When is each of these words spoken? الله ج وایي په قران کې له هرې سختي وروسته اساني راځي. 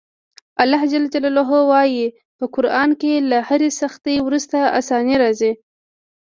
الله 0.63 0.81
ج 0.91 0.93
وایي 1.71 2.05
په 2.37 2.45
قران 2.55 2.89
کې 3.01 3.13
له 3.29 3.37
هرې 3.47 3.69
سختي 3.81 4.15
وروسته 4.25 4.57
اساني 4.79 5.15
راځي. 5.23 5.51